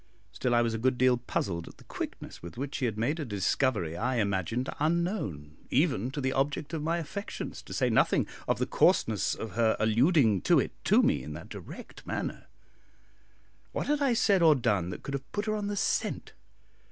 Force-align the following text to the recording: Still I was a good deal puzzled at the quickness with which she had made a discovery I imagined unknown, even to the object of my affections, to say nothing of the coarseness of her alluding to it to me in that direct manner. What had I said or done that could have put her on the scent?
Still 0.31 0.55
I 0.55 0.63
was 0.63 0.73
a 0.73 0.79
good 0.79 0.97
deal 0.97 1.15
puzzled 1.17 1.67
at 1.67 1.77
the 1.77 1.83
quickness 1.83 2.41
with 2.41 2.57
which 2.57 2.73
she 2.73 2.85
had 2.85 2.97
made 2.97 3.19
a 3.19 3.23
discovery 3.23 3.95
I 3.95 4.15
imagined 4.15 4.67
unknown, 4.79 5.57
even 5.69 6.09
to 6.09 6.19
the 6.19 6.33
object 6.33 6.73
of 6.73 6.81
my 6.81 6.97
affections, 6.97 7.61
to 7.61 7.71
say 7.71 7.87
nothing 7.87 8.25
of 8.47 8.57
the 8.57 8.65
coarseness 8.65 9.35
of 9.35 9.51
her 9.51 9.77
alluding 9.79 10.41
to 10.41 10.59
it 10.59 10.71
to 10.85 11.03
me 11.03 11.21
in 11.21 11.33
that 11.33 11.49
direct 11.49 12.03
manner. 12.07 12.47
What 13.73 13.85
had 13.85 14.01
I 14.01 14.13
said 14.13 14.41
or 14.41 14.55
done 14.55 14.89
that 14.89 15.03
could 15.03 15.13
have 15.13 15.31
put 15.31 15.45
her 15.45 15.53
on 15.53 15.67
the 15.67 15.77
scent? 15.77 16.33